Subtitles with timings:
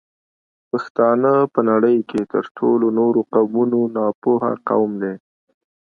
[0.69, 5.13] پښتانه په نړۍ کې تر ټولو نورو قومونو ناپوه قوم دی